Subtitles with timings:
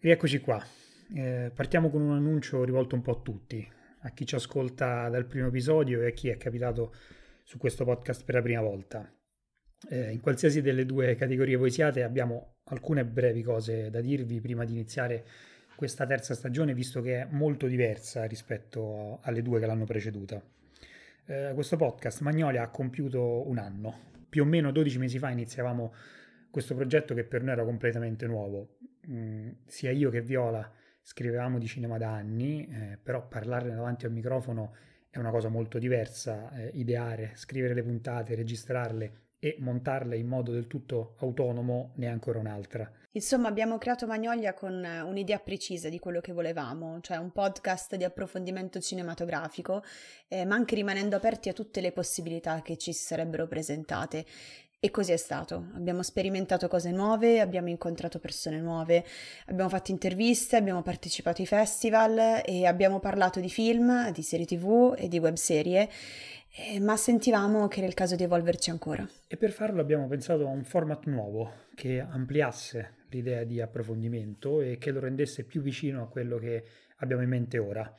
[0.00, 0.64] Rieccoci qua.
[1.12, 3.68] Eh, partiamo con un annuncio rivolto un po' a tutti,
[4.02, 6.94] a chi ci ascolta dal primo episodio e a chi è capitato
[7.42, 9.12] su questo podcast per la prima volta.
[9.90, 14.64] Eh, in qualsiasi delle due categorie voi siate abbiamo alcune brevi cose da dirvi prima
[14.64, 15.24] di iniziare
[15.74, 20.40] questa terza stagione, visto che è molto diversa rispetto alle due che l'hanno preceduta.
[21.26, 23.98] Eh, questo podcast Magnolia ha compiuto un anno.
[24.28, 25.92] Più o meno 12 mesi fa iniziavamo
[26.58, 28.76] questo progetto che per noi era completamente nuovo
[29.10, 30.70] Mm, sia io che Viola
[31.00, 34.74] scrivevamo di cinema da anni, eh, però parlarne davanti al microfono
[35.08, 40.52] è una cosa molto diversa, eh, ideare, scrivere le puntate, registrarle e montarle in modo
[40.52, 42.90] del tutto autonomo ne è ancora un'altra.
[43.12, 47.96] Insomma, abbiamo creato Magnolia con eh, un'idea precisa di quello che volevamo, cioè un podcast
[47.96, 49.82] di approfondimento cinematografico,
[50.28, 54.26] eh, ma anche rimanendo aperti a tutte le possibilità che ci sarebbero presentate.
[54.80, 55.70] E così è stato.
[55.74, 59.04] Abbiamo sperimentato cose nuove, abbiamo incontrato persone nuove,
[59.46, 64.94] abbiamo fatto interviste, abbiamo partecipato ai festival e abbiamo parlato di film, di serie tv
[64.96, 65.88] e di webserie,
[66.70, 69.04] eh, ma sentivamo che era il caso di evolverci ancora.
[69.26, 74.78] E per farlo abbiamo pensato a un format nuovo che ampliasse l'idea di approfondimento e
[74.78, 76.62] che lo rendesse più vicino a quello che
[76.98, 77.92] abbiamo in mente ora.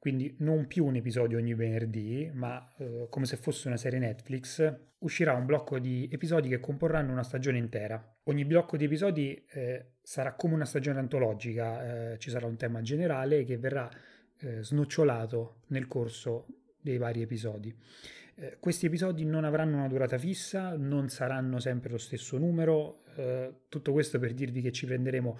[0.00, 4.74] Quindi non più un episodio ogni venerdì, ma eh, come se fosse una serie Netflix,
[5.00, 8.02] uscirà un blocco di episodi che comporranno una stagione intera.
[8.22, 12.80] Ogni blocco di episodi eh, sarà come una stagione antologica, eh, ci sarà un tema
[12.80, 13.90] generale che verrà
[14.38, 16.46] eh, snocciolato nel corso
[16.80, 17.76] dei vari episodi.
[18.36, 23.64] Eh, questi episodi non avranno una durata fissa, non saranno sempre lo stesso numero, eh,
[23.68, 25.38] tutto questo per dirvi che ci prenderemo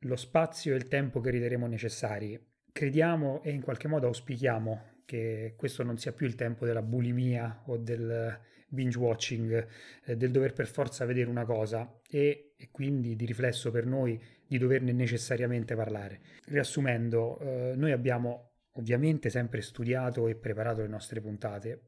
[0.00, 5.54] lo spazio e il tempo che riteremo necessari crediamo e in qualche modo auspichiamo che
[5.56, 8.36] questo non sia più il tempo della bulimia o del
[8.66, 9.66] binge watching,
[10.04, 14.20] eh, del dover per forza vedere una cosa e, e, quindi di riflesso per noi
[14.44, 16.20] di doverne necessariamente parlare.
[16.46, 21.80] Riassumendo, eh, noi abbiamo ovviamente sempre studiato e preparato le nostre puntate,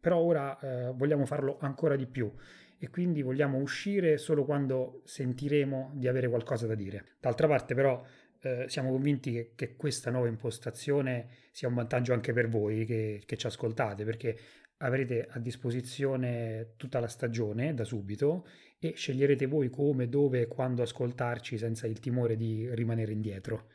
[0.00, 2.32] però ora eh, vogliamo farlo ancora di più
[2.78, 7.12] e quindi vogliamo uscire solo quando sentiremo di avere qualcosa da dire.
[7.20, 8.04] D'altra parte però
[8.42, 13.22] eh, siamo convinti che, che, questa nuova impostazione sia un vantaggio anche per voi che,
[13.24, 14.38] che, ci ascoltate, perché
[14.78, 18.46] avrete a disposizione tutta la stagione da subito
[18.78, 23.68] e sceglierete voi come, dove e quando ascoltarci senza il timore di rimanere indietro.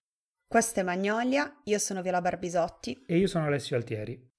[0.45, 4.35] Questa è Magnolia, io sono Viola Barbisotti e io sono Alessio Altieri.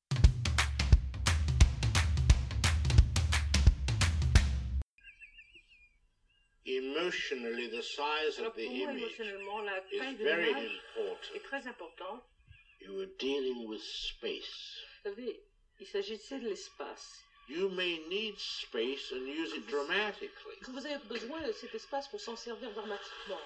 [6.78, 9.18] Emotionally the size of the image
[9.92, 11.42] is very important.
[11.50, 12.22] très important.
[12.80, 14.82] You were dealing with space.
[15.04, 15.40] Vous savez,
[15.80, 17.22] il s'agissait de l'espace.
[17.48, 20.56] You may need space and use it dramatically.
[20.68, 23.40] Vous avez besoin de cet espace pour s'en servir dramatiquement.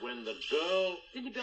[0.00, 0.96] When the girl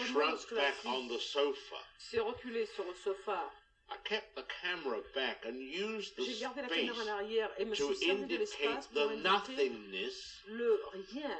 [0.06, 3.50] shrunk back on the sofa, s'est reculée sur le sofa
[3.90, 11.30] I kept the camera back and used the space to indicate the nothingness le rien,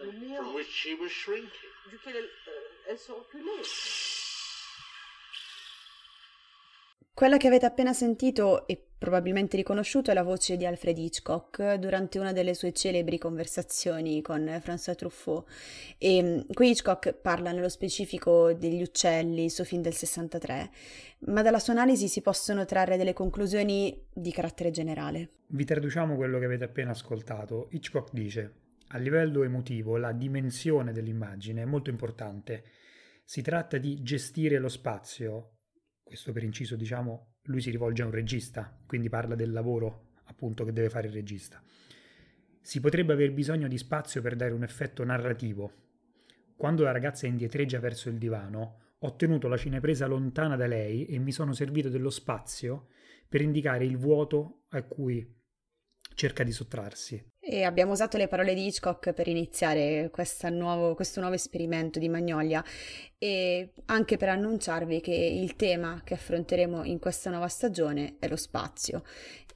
[0.00, 1.50] le néant, from which she was shrinking.
[1.90, 4.15] duquel elle, euh, elle se reculait.
[7.16, 12.18] Quella che avete appena sentito e probabilmente riconosciuto è la voce di Alfred Hitchcock durante
[12.18, 15.46] una delle sue celebri conversazioni con François Truffaut.
[15.96, 20.70] E mm, qui Hitchcock parla nello specifico degli uccelli, suo film del 63,
[21.20, 25.30] ma dalla sua analisi si possono trarre delle conclusioni di carattere generale.
[25.46, 27.68] Vi traduciamo quello che avete appena ascoltato.
[27.70, 28.52] Hitchcock dice:
[28.88, 32.62] A livello emotivo, la dimensione dell'immagine è molto importante.
[33.24, 35.55] Si tratta di gestire lo spazio,
[36.06, 40.64] questo per inciso diciamo, lui si rivolge a un regista, quindi parla del lavoro appunto
[40.64, 41.60] che deve fare il regista.
[42.60, 45.72] Si potrebbe aver bisogno di spazio per dare un effetto narrativo.
[46.56, 51.18] Quando la ragazza indietreggia verso il divano, ho tenuto la cinepresa lontana da lei e
[51.18, 52.86] mi sono servito dello spazio
[53.28, 55.28] per indicare il vuoto a cui
[56.14, 57.32] cerca di sottrarsi.
[57.48, 60.10] E abbiamo usato le parole di Hitchcock per iniziare
[60.50, 62.64] nuovo, questo nuovo esperimento di Magnolia
[63.18, 68.34] e anche per annunciarvi che il tema che affronteremo in questa nuova stagione è lo
[68.34, 69.04] spazio.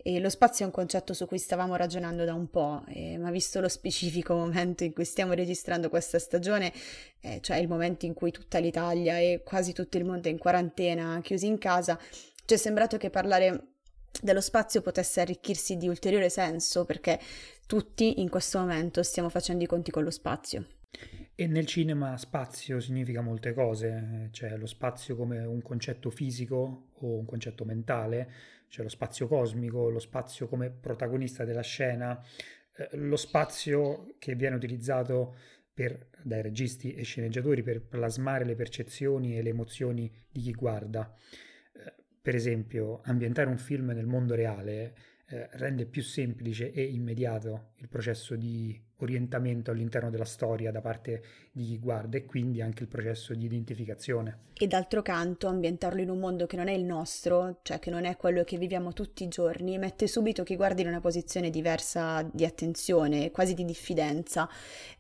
[0.01, 3.33] E lo spazio è un concetto su cui stavamo ragionando da un po', eh, ma
[3.33, 6.73] visto lo specifico momento in cui stiamo registrando questa stagione,
[7.21, 10.39] eh, cioè il momento in cui tutta l'Italia e quasi tutto il mondo è in
[10.39, 11.99] quarantena, chiusi in casa,
[12.45, 13.71] ci è sembrato che parlare
[14.23, 17.19] dello spazio potesse arricchirsi di ulteriore senso perché
[17.67, 20.67] tutti in questo momento stiamo facendo i conti con lo spazio.
[21.35, 27.17] E nel cinema spazio significa molte cose, c'è lo spazio come un concetto fisico o
[27.17, 28.31] un concetto mentale,
[28.69, 32.23] c'è lo spazio cosmico, lo spazio come protagonista della scena,
[32.77, 35.35] eh, lo spazio che viene utilizzato
[35.73, 41.11] per, dai registi e sceneggiatori per plasmare le percezioni e le emozioni di chi guarda.
[42.23, 44.95] Per esempio, ambientare un film nel mondo reale
[45.33, 51.23] eh, rende più semplice e immediato il processo di orientamento all'interno della storia da parte
[51.53, 54.49] di chi guarda e quindi anche il processo di identificazione.
[54.55, 58.05] E d'altro canto ambientarlo in un mondo che non è il nostro, cioè che non
[58.05, 62.29] è quello che viviamo tutti i giorni, mette subito chi guarda in una posizione diversa
[62.31, 64.49] di attenzione, quasi di diffidenza.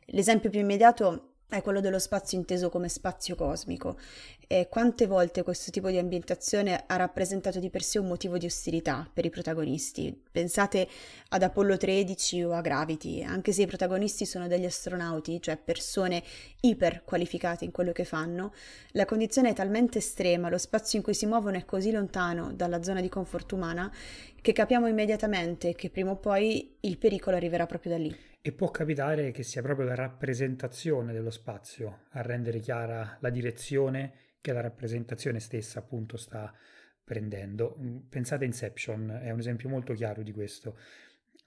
[0.06, 3.99] L'esempio più immediato è quello dello spazio inteso come spazio cosmico.
[4.47, 8.47] E quante volte questo tipo di ambientazione ha rappresentato di per sé un motivo di
[8.47, 10.17] ostilità per i protagonisti?
[10.31, 10.88] Pensate
[11.29, 16.23] ad Apollo 13 o a Gravity, anche se i protagonisti sono degli astronauti, cioè persone
[16.61, 18.53] iper qualificate in quello che fanno,
[18.93, 22.82] la condizione è talmente estrema, lo spazio in cui si muovono è così lontano dalla
[22.82, 23.93] zona di comfort umana
[24.41, 28.30] che capiamo immediatamente che prima o poi il pericolo arriverà proprio da lì.
[28.43, 34.13] E può capitare che sia proprio la rappresentazione dello spazio a rendere chiara la direzione
[34.41, 36.51] che la rappresentazione stessa appunto sta
[37.05, 37.77] prendendo.
[37.79, 40.79] Mm, pensate Inception, è un esempio molto chiaro di questo.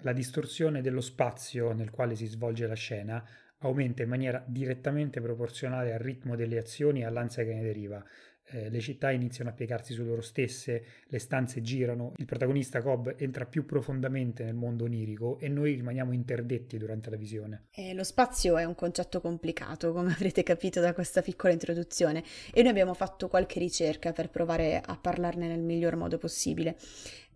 [0.02, 3.28] La distorsione dello spazio nel quale si svolge la scena
[3.60, 8.06] aumenta in maniera direttamente proporzionale al ritmo delle azioni e all'ansia che ne deriva
[8.48, 13.10] eh, le città iniziano a piegarsi su loro stesse, le stanze girano, il protagonista Cobb
[13.18, 17.68] entra più profondamente nel mondo onirico e noi rimaniamo interdetti durante la visione.
[17.72, 22.24] Eh, lo spazio è un concetto complicato, come avrete capito da questa piccola introduzione,
[22.54, 26.76] e noi abbiamo fatto qualche ricerca per provare a parlarne nel miglior modo possibile.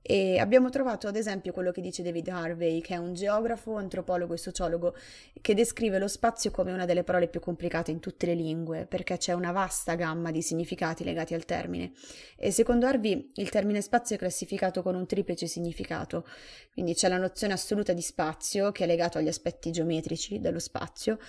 [0.10, 4.34] E abbiamo trovato ad esempio quello che dice David Harvey, che è un geografo, antropologo
[4.34, 4.96] e sociologo,
[5.42, 9.18] che descrive lo spazio come una delle parole più complicate in tutte le lingue, perché
[9.18, 11.92] c'è una vasta gamma di significati legati al termine.
[12.38, 16.26] E secondo Harvey il termine spazio è classificato con un triplice significato.
[16.72, 21.20] Quindi c'è la nozione assoluta di spazio, che è legato agli aspetti geometrici dello spazio,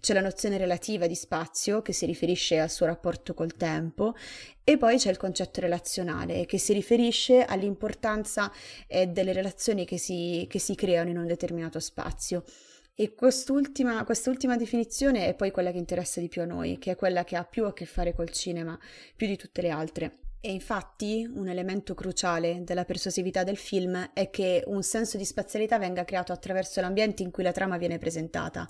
[0.00, 4.14] c'è la nozione relativa di spazio che si riferisce al suo rapporto col tempo
[4.62, 8.52] e poi c'è il concetto relazionale che si riferisce all'importanza
[8.86, 12.44] eh, delle relazioni che si, che si creano in un determinato spazio.
[12.98, 16.96] E quest'ultima, quest'ultima, definizione è poi quella che interessa di più a noi, che è
[16.96, 18.78] quella che ha più a che fare col cinema,
[19.14, 20.25] più di tutte le altre.
[20.46, 25.76] E infatti un elemento cruciale della persuasività del film è che un senso di spazialità
[25.76, 28.68] venga creato attraverso l'ambiente in cui la trama viene presentata.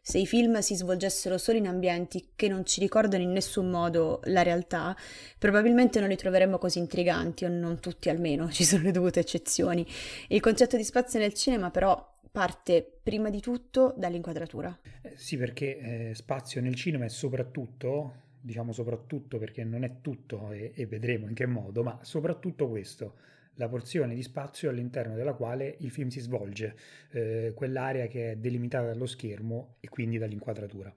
[0.00, 4.20] Se i film si svolgessero solo in ambienti che non ci ricordano in nessun modo
[4.26, 4.96] la realtà,
[5.36, 9.84] probabilmente non li troveremmo così intriganti, o non tutti almeno, ci sono le dovute eccezioni.
[10.28, 14.78] Il concetto di spazio nel cinema però parte prima di tutto dall'inquadratura.
[15.02, 20.52] Eh, sì, perché eh, spazio nel cinema è soprattutto diciamo soprattutto perché non è tutto
[20.52, 23.16] e, e, vedremo in che modo, ma soprattutto questo,
[23.54, 26.76] la porzione di spazio all'interno della quale il film si svolge,
[27.10, 30.94] eh, quell'area che è delimitata dallo schermo e quindi dall'inquadratura.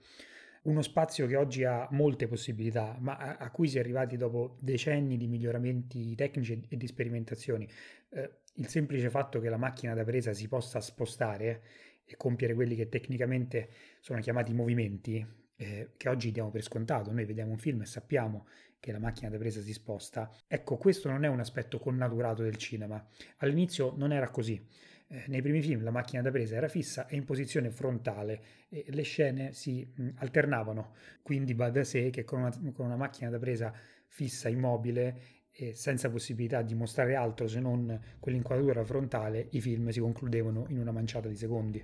[0.61, 4.55] Uno spazio che oggi ha molte possibilità, ma a, a cui si è arrivati dopo
[4.59, 7.67] decenni di miglioramenti tecnici e di sperimentazioni.
[8.09, 11.63] Eh, il semplice fatto che la macchina da presa si possa spostare
[12.05, 13.69] e compiere quelli che tecnicamente
[14.01, 15.25] sono chiamati movimenti,
[15.59, 17.11] eh, che oggi diamo per scontato.
[17.11, 18.47] Noi vediamo un film e sappiamo
[18.79, 20.31] che la macchina da presa si sposta.
[20.47, 23.05] Ecco, questo non è un aspetto connaturato del cinema.
[23.37, 24.65] All'inizio non era così.
[25.07, 28.85] Eh, nei primi film la macchina da presa era fissa e in posizione frontale e
[28.89, 33.29] le scene si mh, alternavano, quindi va da sé che con una, con una macchina
[33.29, 33.73] da presa
[34.07, 35.39] fissa, immobile
[35.73, 40.91] senza possibilità di mostrare altro se non quell'inquadratura frontale, i film si concludevano in una
[40.91, 41.83] manciata di secondi.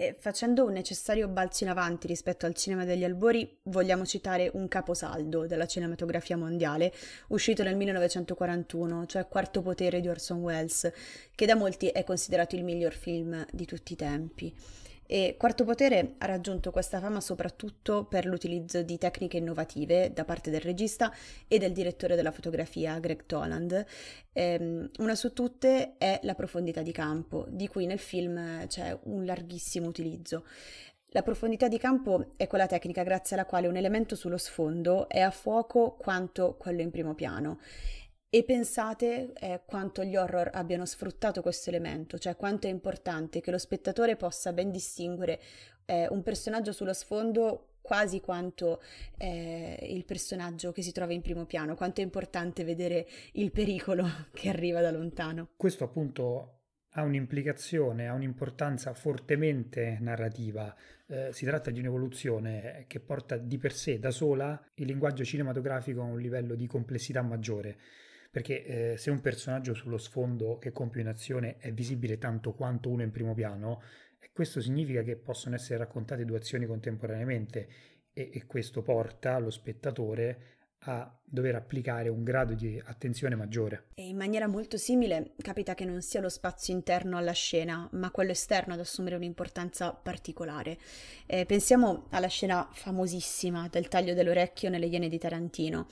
[0.00, 4.66] E facendo un necessario balzo in avanti rispetto al cinema degli albori, vogliamo citare un
[4.66, 6.90] caposaldo della cinematografia mondiale,
[7.26, 10.90] uscito nel 1941, cioè Quarto potere di Orson Welles,
[11.34, 14.54] che da molti è considerato il miglior film di tutti i tempi.
[15.12, 20.52] E Quarto Potere ha raggiunto questa fama soprattutto per l'utilizzo di tecniche innovative da parte
[20.52, 21.12] del regista
[21.48, 23.84] e del direttore della fotografia Greg Toland.
[24.32, 29.24] Ehm, una su tutte è la profondità di campo, di cui nel film c'è un
[29.24, 30.44] larghissimo utilizzo.
[31.08, 35.18] La profondità di campo è quella tecnica grazie alla quale un elemento sullo sfondo è
[35.18, 37.58] a fuoco quanto quello in primo piano
[38.32, 43.50] e pensate eh, quanto gli horror abbiano sfruttato questo elemento, cioè quanto è importante che
[43.50, 45.40] lo spettatore possa ben distinguere
[45.84, 48.80] eh, un personaggio sullo sfondo quasi quanto
[49.18, 54.06] eh, il personaggio che si trova in primo piano, quanto è importante vedere il pericolo
[54.32, 55.48] che arriva da lontano.
[55.56, 56.58] Questo appunto
[56.94, 60.72] ha un'implicazione, ha un'importanza fortemente narrativa.
[61.06, 66.00] Eh, si tratta di un'evoluzione che porta di per sé, da sola, il linguaggio cinematografico
[66.00, 67.76] a un livello di complessità maggiore
[68.30, 73.02] perché eh, se un personaggio sullo sfondo che compie un'azione è visibile tanto quanto uno
[73.02, 73.82] in primo piano,
[74.32, 77.68] Questo significa che possono essere raccontate due azioni contemporaneamente
[78.12, 83.88] e, e questo porta lo spettatore a dover applicare un grado di attenzione maggiore.
[83.94, 88.10] E in maniera molto simile capita che non sia lo spazio interno alla scena, ma
[88.10, 90.78] quello esterno ad assumere un'importanza particolare.
[91.26, 95.86] Eh, pensiamo alla scena famosissima del taglio dell'orecchio nelle Iene di Tarantino.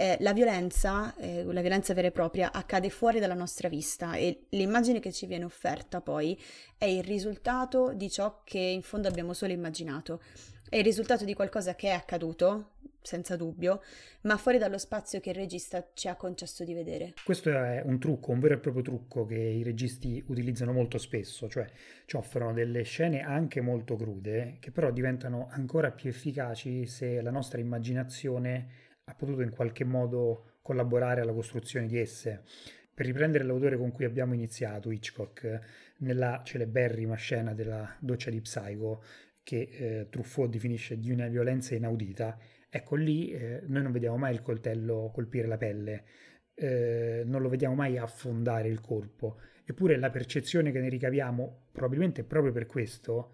[0.00, 4.46] Eh, la violenza, eh, la violenza vera e propria, accade fuori dalla nostra vista e
[4.48, 6.40] l'immagine che ci viene offerta poi
[6.78, 10.22] è il risultato di ciò che in fondo abbiamo solo immaginato.
[10.66, 12.70] È il risultato di qualcosa che è accaduto,
[13.02, 13.82] senza dubbio,
[14.22, 17.12] ma fuori dallo spazio che il regista ci ha concesso di vedere.
[17.22, 21.46] Questo è un trucco, un vero e proprio trucco che i registi utilizzano molto spesso,
[21.46, 21.66] cioè
[22.06, 27.30] ci offrono delle scene anche molto crude, che però diventano ancora più efficaci se la
[27.30, 32.42] nostra immaginazione ha potuto in qualche modo collaborare alla costruzione di esse.
[32.94, 35.60] Per riprendere l'autore con cui abbiamo iniziato, Hitchcock,
[35.98, 39.02] nella celeberrima scena della doccia di Psycho,
[39.42, 42.38] che eh, Truffaut definisce di una violenza inaudita,
[42.68, 46.04] ecco lì eh, noi non vediamo mai il coltello colpire la pelle,
[46.54, 52.22] eh, non lo vediamo mai affondare il corpo, eppure la percezione che ne ricaviamo, probabilmente
[52.22, 53.32] proprio per questo,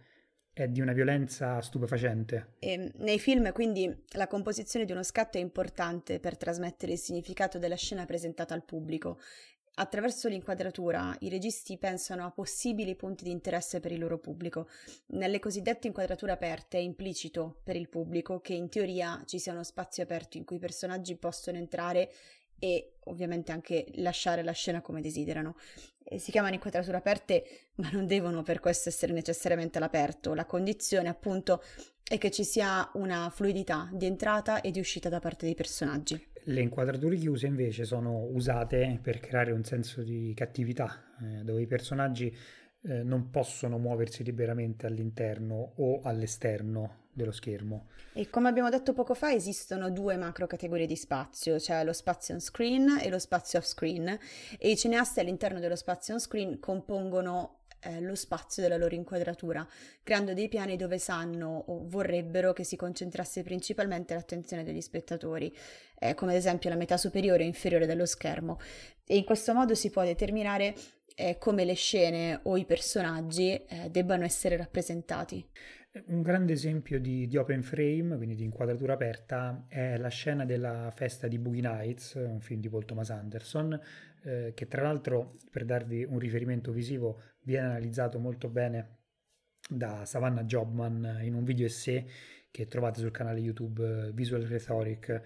[0.62, 2.54] è di una violenza stupefacente.
[2.58, 7.58] E nei film quindi la composizione di uno scatto è importante per trasmettere il significato
[7.58, 9.18] della scena presentata al pubblico
[9.78, 14.68] Attraverso l'inquadratura i registi pensano a possibili punti di interesse per il loro pubblico.
[15.08, 19.64] Nelle cosiddette inquadrature aperte è implicito per il pubblico che in teoria ci sia uno
[19.64, 22.10] spazio aperto in cui i personaggi possono entrare
[22.58, 25.56] e ovviamente anche lasciare la scena come desiderano.
[26.02, 27.44] E si chiamano inquadrature aperte,
[27.76, 30.34] ma non devono per questo essere necessariamente all'aperto.
[30.34, 31.62] La condizione, appunto,
[32.02, 36.34] è che ci sia una fluidità di entrata e di uscita da parte dei personaggi.
[36.48, 41.66] Le inquadrature chiuse invece sono usate per creare un senso di cattività, eh, dove i
[41.66, 42.32] personaggi
[42.82, 47.86] eh, non possono muoversi liberamente all'interno o all'esterno dello schermo.
[48.12, 52.34] E come abbiamo detto poco fa, esistono due macro categorie di spazio, cioè lo spazio
[52.34, 54.18] on screen e lo spazio off screen,
[54.58, 59.66] e i cineasti all'interno dello spazio on screen compongono eh, lo spazio della loro inquadratura,
[60.02, 65.54] creando dei piani dove sanno o vorrebbero che si concentrasse principalmente l'attenzione degli spettatori,
[65.98, 68.58] eh, come ad esempio la metà superiore o inferiore dello schermo.
[69.06, 70.74] E in questo modo si può determinare
[71.14, 75.46] eh, come le scene o i personaggi eh, debbano essere rappresentati.
[76.04, 80.92] Un grande esempio di, di, open frame, quindi di inquadratura aperta, è la scena della
[80.94, 83.80] festa di Boogie Nights, un film di Paul Thomas Anderson,
[84.22, 88.98] eh, che tra l'altro, per darvi un riferimento visivo, viene analizzato molto bene
[89.68, 92.06] da Savannah Jobman in un video essay
[92.50, 95.22] che trovate sul canale YouTube Visual Rhetoric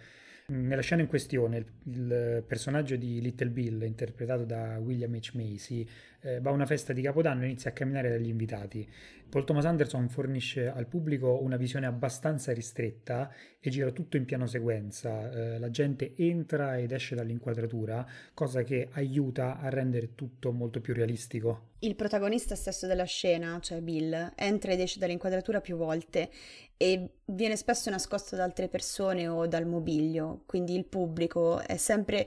[0.51, 5.31] nella scena in questione, il, il, personaggio di Little Bill, interpretato da William H.
[5.35, 5.87] Macy,
[6.23, 8.87] eh, va a una festa di Capodanno e inizia a camminare dagli invitati.
[9.31, 14.47] Paul Thomas Anderson fornisce al pubblico una visione abbastanza ristretta e gira tutto in piano
[14.47, 15.31] sequenza.
[15.31, 20.95] Eh, la gente entra ed esce dall'inquadratura, cosa che aiuta a rendere tutto molto più
[20.95, 21.69] realistico.
[21.79, 26.29] Il protagonista stesso della scena, cioè Bill, entra ed esce dall'inquadratura più volte
[26.77, 32.27] e viene spesso nascosto da altre persone o dal mobilio, quindi il pubblico è sempre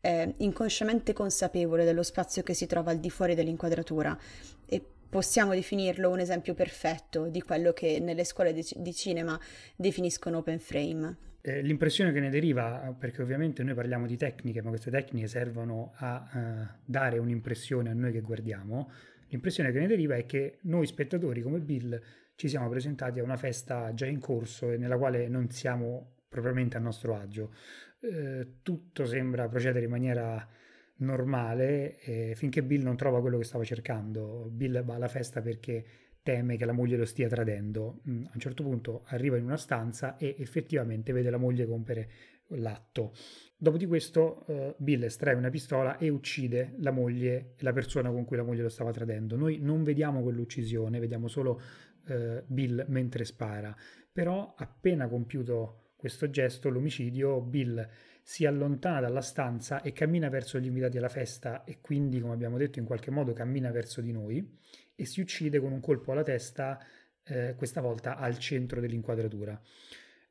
[0.00, 4.16] eh, inconsciamente consapevole dello spazio che si trova al di fuori dell'inquadratura
[4.66, 9.38] e possiamo definirlo un esempio perfetto di quello che nelle scuole di, di cinema
[9.76, 11.16] definiscono open frame.
[11.40, 15.92] Eh, l'impressione che ne deriva, perché ovviamente noi parliamo di tecniche, ma queste tecniche servono
[15.98, 18.90] a uh, dare un'impressione a noi che guardiamo,
[19.28, 22.02] l'impressione che ne deriva è che noi spettatori come Bill
[22.34, 26.76] ci siamo presentati a una festa già in corso e nella quale non siamo propriamente
[26.76, 27.54] a nostro agio.
[28.00, 30.44] Eh, tutto sembra procedere in maniera
[30.96, 34.48] normale eh, finché Bill non trova quello che stava cercando.
[34.50, 35.84] Bill va alla festa perché
[36.22, 38.00] teme che la moglie lo stia tradendo.
[38.08, 42.10] Mm, a un certo punto arriva in una stanza e effettivamente vede la moglie compiere
[42.48, 43.12] l'atto.
[43.56, 48.24] Dopo di questo uh, Bill estrae una pistola e uccide la moglie, la persona con
[48.24, 49.36] cui la moglie lo stava tradendo.
[49.36, 51.60] Noi non vediamo quell'uccisione, vediamo solo
[52.06, 53.74] uh, Bill mentre spara.
[54.12, 57.88] Però appena compiuto questo gesto, l'omicidio, Bill
[58.26, 62.56] si allontana dalla stanza e cammina verso gli invitati alla festa e quindi, come abbiamo
[62.56, 64.58] detto, in qualche modo cammina verso di noi
[64.94, 66.82] e si uccide con un colpo alla testa,
[67.22, 69.60] eh, questa volta al centro dell'inquadratura.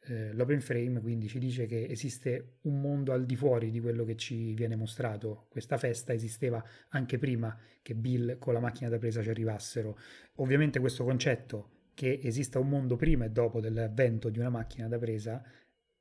[0.05, 4.03] Eh, l'open frame quindi ci dice che esiste un mondo al di fuori di quello
[4.05, 5.45] che ci viene mostrato.
[5.49, 9.99] Questa festa esisteva anche prima che Bill con la macchina da presa ci arrivassero.
[10.37, 14.97] Ovviamente questo concetto che esista un mondo prima e dopo dell'avvento di una macchina da
[14.97, 15.43] presa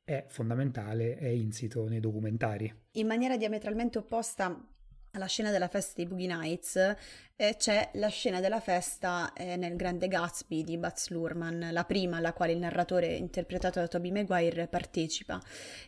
[0.05, 2.73] è fondamentale, è insito nei documentari.
[2.93, 4.67] In maniera diametralmente opposta
[5.17, 6.97] la scena della festa di Boogie Nights
[7.37, 12.17] eh, c'è la scena della festa eh, nel Grande Gatsby di Baz Luhrmann, la prima
[12.17, 15.41] alla quale il narratore interpretato da Toby Maguire partecipa.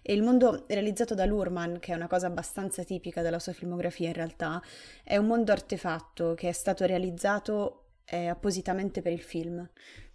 [0.03, 4.09] E il mondo realizzato da Luhrmann, che è una cosa abbastanza tipica della sua filmografia
[4.09, 4.63] in realtà,
[5.03, 9.67] è un mondo artefatto che è stato realizzato eh, appositamente per il film.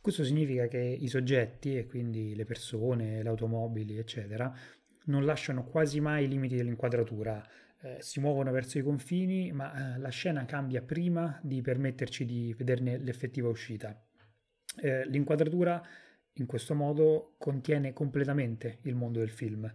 [0.01, 4.53] Questo significa che i soggetti, e quindi le persone, le automobili, eccetera,
[5.05, 7.45] non lasciano quasi mai i limiti dell'inquadratura
[7.81, 12.53] eh, si muovono verso i confini, ma eh, la scena cambia prima di permetterci di
[12.57, 13.97] vederne l'effettiva uscita.
[14.81, 15.81] Eh, l'inquadratura
[16.33, 19.71] in questo modo contiene completamente il mondo del film.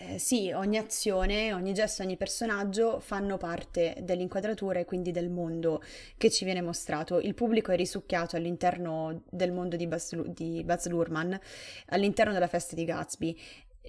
[0.00, 5.82] Eh, sì, ogni azione, ogni gesto, ogni personaggio fanno parte dell'inquadratura e quindi del mondo
[6.16, 7.18] che ci viene mostrato.
[7.18, 11.34] Il pubblico è risucchiato all'interno del mondo di Baz, di Baz Luhrmann,
[11.86, 13.36] all'interno della festa di Gatsby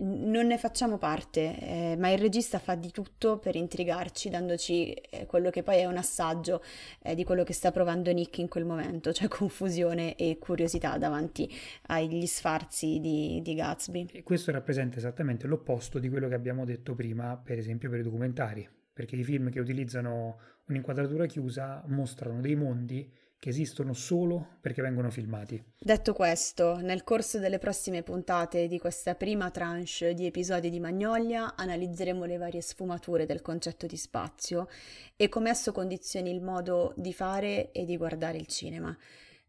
[0.01, 5.25] non ne facciamo parte, eh, ma il regista fa di tutto per intrigarci, dandoci eh,
[5.25, 6.63] quello che poi è un assaggio
[7.01, 11.49] eh, di quello che sta provando Nick in quel momento, cioè confusione e curiosità davanti
[11.87, 14.07] agli sfarzi di, di Gatsby.
[14.11, 18.03] E questo rappresenta esattamente l'opposto di quello che abbiamo detto prima, per esempio per i
[18.03, 20.37] documentari, perché i film che utilizzano
[20.67, 25.63] un'inquadratura chiusa mostrano dei mondi che esistono solo perché vengono filmati.
[25.79, 31.55] Detto questo, nel corso delle prossime puntate di questa prima tranche di episodi di Magnolia
[31.55, 34.67] analizzeremo le varie sfumature del concetto di spazio
[35.15, 38.95] e come esso condizioni il modo di fare e di guardare il cinema.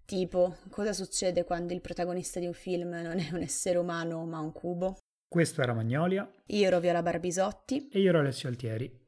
[0.05, 4.39] Tipo, cosa succede quando il protagonista di un film non è un essere umano ma
[4.39, 4.99] un cubo?
[5.29, 6.29] Questo era Magnolia.
[6.47, 7.89] Io ero Viola Barbisotti.
[7.93, 9.01] E io ero Alessio Altieri.